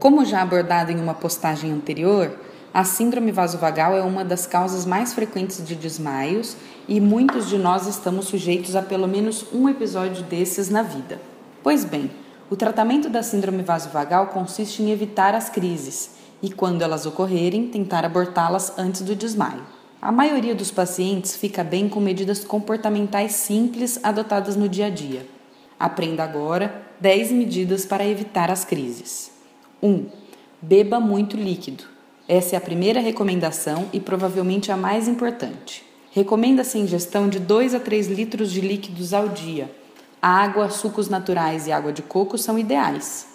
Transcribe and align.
Como 0.00 0.26
já 0.26 0.42
abordado 0.42 0.92
em 0.92 1.00
uma 1.00 1.14
postagem 1.14 1.72
anterior, 1.72 2.38
a 2.72 2.84
síndrome 2.84 3.32
vasovagal 3.32 3.94
é 3.94 4.02
uma 4.02 4.22
das 4.22 4.46
causas 4.46 4.84
mais 4.84 5.14
frequentes 5.14 5.66
de 5.66 5.74
desmaios 5.74 6.54
e 6.86 7.00
muitos 7.00 7.48
de 7.48 7.56
nós 7.56 7.86
estamos 7.86 8.26
sujeitos 8.26 8.76
a 8.76 8.82
pelo 8.82 9.08
menos 9.08 9.46
um 9.54 9.66
episódio 9.68 10.22
desses 10.24 10.68
na 10.68 10.82
vida. 10.82 11.18
Pois 11.62 11.84
bem, 11.84 12.10
o 12.50 12.56
tratamento 12.56 13.08
da 13.08 13.22
síndrome 13.22 13.62
vasovagal 13.62 14.26
consiste 14.26 14.82
em 14.82 14.90
evitar 14.90 15.34
as 15.34 15.48
crises 15.48 16.10
e, 16.42 16.50
quando 16.50 16.82
elas 16.82 17.06
ocorrerem, 17.06 17.68
tentar 17.68 18.04
abortá-las 18.04 18.78
antes 18.78 19.00
do 19.00 19.16
desmaio. 19.16 19.62
A 20.00 20.12
maioria 20.12 20.54
dos 20.54 20.70
pacientes 20.70 21.34
fica 21.34 21.64
bem 21.64 21.88
com 21.88 22.00
medidas 22.00 22.44
comportamentais 22.44 23.32
simples 23.32 23.98
adotadas 24.02 24.54
no 24.54 24.68
dia 24.68 24.86
a 24.86 24.90
dia. 24.90 25.26
Aprenda 25.80 26.22
agora 26.22 26.82
10 27.00 27.32
medidas 27.32 27.86
para 27.86 28.06
evitar 28.06 28.50
as 28.50 28.64
crises. 28.64 29.35
1. 29.82 30.06
Beba 30.60 30.98
muito 30.98 31.36
líquido. 31.36 31.84
Essa 32.26 32.56
é 32.56 32.58
a 32.58 32.60
primeira 32.60 32.98
recomendação 32.98 33.86
e 33.92 34.00
provavelmente 34.00 34.72
a 34.72 34.76
mais 34.76 35.06
importante. 35.06 35.84
Recomenda-se 36.12 36.78
a 36.78 36.80
ingestão 36.80 37.28
de 37.28 37.38
2 37.38 37.74
a 37.74 37.80
3 37.80 38.08
litros 38.08 38.50
de 38.50 38.60
líquidos 38.60 39.12
ao 39.12 39.28
dia. 39.28 39.70
água, 40.20 40.70
sucos 40.70 41.08
naturais 41.08 41.66
e 41.66 41.72
água 41.72 41.92
de 41.92 42.02
coco 42.02 42.38
são 42.38 42.58
ideais. 42.58 43.28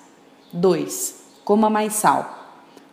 2. 0.52 1.16
Coma 1.46 1.70
mais 1.70 1.94
sal. 1.94 2.40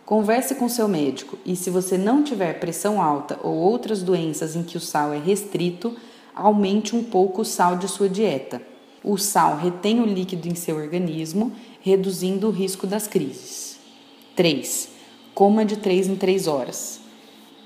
Converse 0.05 0.55
com 0.55 0.69
seu 0.69 0.87
médico 0.87 1.37
e, 1.45 1.55
se 1.55 1.69
você 1.69 1.97
não 1.97 2.23
tiver 2.23 2.59
pressão 2.59 3.01
alta 3.01 3.39
ou 3.43 3.55
outras 3.55 4.01
doenças 4.01 4.55
em 4.55 4.63
que 4.63 4.77
o 4.77 4.79
sal 4.79 5.11
é 5.11 5.17
restrito, 5.17 5.95
aumente 6.33 6.95
um 6.95 7.03
pouco 7.03 7.41
o 7.41 7.45
sal 7.45 7.75
de 7.77 7.87
sua 7.87 8.07
dieta. 8.07 8.61
O 9.03 9.17
sal 9.17 9.57
retém 9.57 10.01
o 10.01 10.05
líquido 10.05 10.47
em 10.47 10.55
seu 10.55 10.75
organismo, 10.75 11.51
reduzindo 11.81 12.47
o 12.47 12.51
risco 12.51 12.85
das 12.85 13.07
crises. 13.07 13.79
3 14.35 14.89
Coma 15.33 15.63
de 15.63 15.77
3 15.77 16.07
em 16.07 16.15
3 16.15 16.47
horas. 16.47 16.99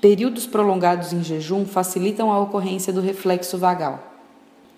Períodos 0.00 0.46
prolongados 0.46 1.12
em 1.12 1.24
jejum 1.24 1.64
facilitam 1.64 2.30
a 2.30 2.38
ocorrência 2.38 2.92
do 2.92 3.00
reflexo 3.00 3.58
vagal. 3.58 4.12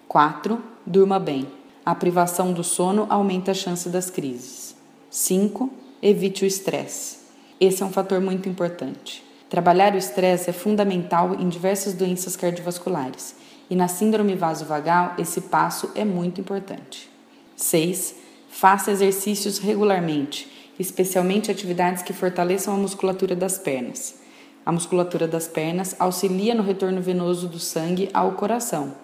4. 0.08 0.62
Durma 0.86 1.18
bem. 1.18 1.46
A 1.84 1.94
privação 1.94 2.52
do 2.52 2.64
sono 2.64 3.06
aumenta 3.10 3.50
a 3.50 3.54
chance 3.54 3.88
das 3.88 4.08
crises. 4.08 4.74
5. 5.10 5.70
Evite 6.00 6.44
o 6.44 6.46
estresse. 6.46 7.18
Esse 7.60 7.82
é 7.82 7.86
um 7.86 7.90
fator 7.90 8.20
muito 8.20 8.48
importante. 8.48 9.22
Trabalhar 9.50 9.94
o 9.94 9.98
estresse 9.98 10.50
é 10.50 10.52
fundamental 10.52 11.34
em 11.34 11.48
diversas 11.48 11.92
doenças 11.92 12.34
cardiovasculares 12.34 13.34
e 13.68 13.76
na 13.76 13.88
síndrome 13.88 14.34
vasovagal 14.34 15.14
esse 15.18 15.42
passo 15.42 15.90
é 15.94 16.04
muito 16.04 16.40
importante. 16.40 17.10
6. 17.56 18.14
Faça 18.48 18.90
exercícios 18.90 19.58
regularmente 19.58 20.56
especialmente 20.78 21.50
atividades 21.50 22.02
que 22.02 22.12
fortaleçam 22.12 22.74
a 22.74 22.76
musculatura 22.76 23.34
das 23.34 23.58
pernas. 23.58 24.16
A 24.64 24.72
musculatura 24.72 25.26
das 25.26 25.46
pernas 25.46 25.94
auxilia 25.98 26.54
no 26.54 26.62
retorno 26.62 27.00
venoso 27.00 27.48
do 27.48 27.58
sangue 27.58 28.10
ao 28.12 28.32
coração. 28.32 28.94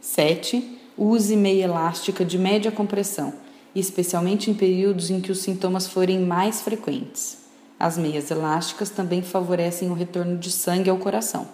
7. 0.00 0.78
Use 0.96 1.34
meia 1.36 1.64
elástica 1.64 2.24
de 2.24 2.38
média 2.38 2.70
compressão, 2.70 3.32
especialmente 3.74 4.50
em 4.50 4.54
períodos 4.54 5.10
em 5.10 5.20
que 5.20 5.32
os 5.32 5.40
sintomas 5.40 5.86
forem 5.86 6.20
mais 6.20 6.62
frequentes. 6.62 7.38
As 7.78 7.98
meias 7.98 8.30
elásticas 8.30 8.88
também 8.88 9.20
favorecem 9.20 9.90
o 9.90 9.94
retorno 9.94 10.38
de 10.38 10.50
sangue 10.50 10.88
ao 10.88 10.96
coração. 10.96 11.46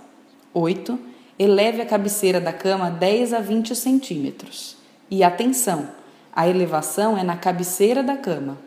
8. 0.54 0.98
Eleve 1.38 1.82
a 1.82 1.86
cabeceira 1.86 2.40
da 2.40 2.52
cama 2.52 2.90
10 2.90 3.32
a 3.32 3.40
20 3.40 3.74
centímetros. 3.74 4.76
E 5.10 5.22
atenção, 5.22 5.88
a 6.34 6.48
elevação 6.48 7.16
é 7.16 7.22
na 7.22 7.36
cabeceira 7.36 8.02
da 8.02 8.16
cama, 8.16 8.58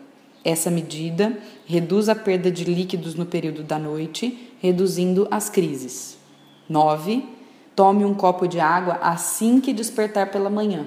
essa 0.46 0.70
medida 0.70 1.36
reduz 1.66 2.08
a 2.08 2.14
perda 2.14 2.52
de 2.52 2.62
líquidos 2.62 3.16
no 3.16 3.26
período 3.26 3.64
da 3.64 3.80
noite, 3.80 4.52
reduzindo 4.60 5.26
as 5.28 5.50
crises. 5.50 6.16
9. 6.68 7.24
Tome 7.74 8.04
um 8.04 8.14
copo 8.14 8.46
de 8.46 8.60
água 8.60 8.96
assim 9.02 9.60
que 9.60 9.72
despertar 9.72 10.30
pela 10.30 10.48
manhã. 10.48 10.86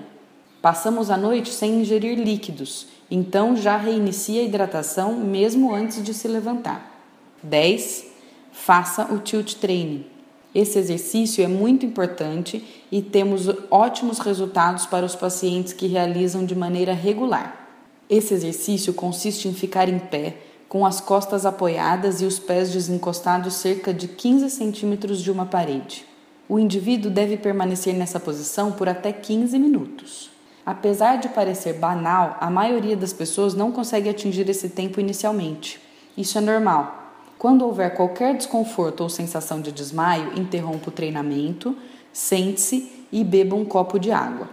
Passamos 0.61 1.11
a 1.11 1.17
noite 1.17 1.49
sem 1.49 1.81
ingerir 1.81 2.17
líquidos, 2.17 2.87
então 3.11 3.53
já 3.53 3.75
reinicia 3.75 4.39
a 4.41 4.45
hidratação 4.45 5.15
mesmo 5.15 5.75
antes 5.75 6.01
de 6.01 6.13
se 6.13 6.29
levantar. 6.29 6.97
10. 7.43 8.05
Faça 8.53 9.13
o 9.13 9.19
tilt 9.19 9.55
training. 9.55 10.05
Esse 10.53 10.79
exercício 10.79 11.43
é 11.43 11.47
muito 11.47 11.85
importante 11.85 12.65
e 12.91 13.01
temos 13.01 13.47
ótimos 13.69 14.19
resultados 14.19 14.85
para 14.85 15.05
os 15.05 15.15
pacientes 15.15 15.73
que 15.73 15.87
realizam 15.87 16.45
de 16.45 16.55
maneira 16.55 16.93
regular. 16.93 17.67
Esse 18.09 18.33
exercício 18.33 18.93
consiste 18.93 19.47
em 19.47 19.53
ficar 19.53 19.87
em 19.87 19.99
pé, 19.99 20.37
com 20.67 20.85
as 20.85 20.99
costas 20.99 21.45
apoiadas 21.45 22.21
e 22.21 22.25
os 22.25 22.39
pés 22.39 22.71
desencostados 22.71 23.55
cerca 23.55 23.93
de 23.93 24.07
15 24.07 24.49
centímetros 24.49 25.21
de 25.21 25.31
uma 25.31 25.45
parede. 25.45 26.05
O 26.47 26.57
indivíduo 26.57 27.11
deve 27.11 27.37
permanecer 27.37 27.93
nessa 27.93 28.19
posição 28.19 28.71
por 28.71 28.89
até 28.89 29.11
15 29.11 29.57
minutos. 29.59 30.31
Apesar 30.65 31.17
de 31.17 31.29
parecer 31.29 31.73
banal, 31.73 32.37
a 32.39 32.49
maioria 32.49 32.95
das 32.95 33.13
pessoas 33.13 33.53
não 33.53 33.71
consegue 33.71 34.09
atingir 34.09 34.49
esse 34.49 34.69
tempo 34.69 34.99
inicialmente. 34.99 35.79
Isso 36.17 36.37
é 36.37 36.41
normal. 36.41 36.98
Quando 37.39 37.63
houver 37.63 37.95
qualquer 37.95 38.35
desconforto 38.35 38.99
ou 38.99 39.07
sensação 39.07 39.61
de 39.61 39.71
desmaio, 39.71 40.37
interrompa 40.37 40.89
o 40.89 40.91
treinamento, 40.91 41.73
sente-se 42.11 43.05
e 43.13 43.23
beba 43.23 43.55
um 43.55 43.63
copo 43.63 43.97
de 43.97 44.11
água. 44.11 44.49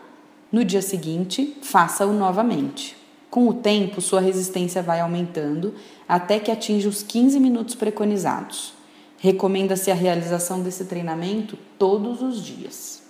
No 0.52 0.64
dia 0.64 0.80
seguinte, 0.80 1.58
faça-o 1.62 2.12
novamente. 2.12 2.96
Com 3.28 3.48
o 3.48 3.54
tempo, 3.54 4.00
sua 4.00 4.20
resistência 4.20 4.84
vai 4.84 5.00
aumentando 5.00 5.74
até 6.08 6.38
que 6.38 6.48
atinja 6.48 6.88
os 6.88 7.02
15 7.02 7.40
minutos 7.40 7.74
preconizados. 7.74 8.72
Recomenda-se 9.18 9.90
a 9.90 9.94
realização 9.94 10.62
desse 10.62 10.84
treinamento 10.84 11.58
todos 11.76 12.22
os 12.22 12.40
dias. 12.40 13.02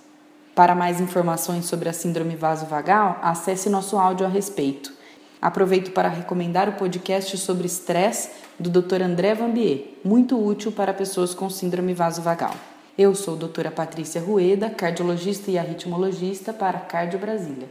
Para 0.55 0.73
mais 0.73 0.99
informações 0.99 1.65
sobre 1.65 1.87
a 1.87 1.93
síndrome 1.93 2.35
vasovagal, 2.35 3.19
acesse 3.21 3.69
nosso 3.69 3.95
áudio 3.95 4.25
a 4.25 4.29
respeito. 4.29 4.91
Aproveito 5.39 5.91
para 5.91 6.09
recomendar 6.09 6.67
o 6.67 6.73
podcast 6.73 7.37
sobre 7.37 7.67
estresse 7.67 8.46
do 8.59 8.69
Dr. 8.69 9.03
André 9.03 9.33
Vambier, 9.35 9.93
muito 10.03 10.43
útil 10.43 10.71
para 10.71 10.93
pessoas 10.93 11.33
com 11.33 11.49
síndrome 11.49 11.93
vasovagal. 11.93 12.55
Eu 12.97 13.13
sou 13.13 13.35
a 13.35 13.37
doutora 13.37 13.69
Patrícia 13.69 14.19
Rueda, 14.19 14.69
cardiologista 14.69 15.51
e 15.51 15.57
arritmologista 15.57 16.51
para 16.51 16.79
Cardio 16.79 17.19
Brasília. 17.19 17.69